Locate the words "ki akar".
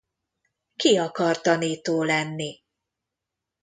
0.75-1.41